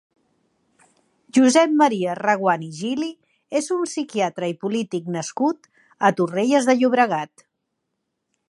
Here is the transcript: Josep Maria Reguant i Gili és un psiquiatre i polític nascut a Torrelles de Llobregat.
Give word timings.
Josep 1.37 1.75
Maria 1.81 2.15
Reguant 2.21 2.63
i 2.69 2.71
Gili 2.79 3.11
és 3.61 3.69
un 3.77 3.85
psiquiatre 3.91 4.51
i 4.55 4.59
polític 4.65 5.15
nascut 5.17 5.71
a 6.11 6.15
Torrelles 6.23 6.71
de 6.73 6.81
Llobregat. 6.81 7.47